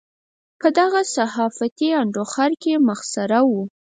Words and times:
په 0.59 0.67
دغه 0.79 1.01
صحافتي 1.15 1.89
انډوخر 2.01 2.51
کې 2.61 2.73
مسخره 2.87 3.39
وو. 3.49 3.63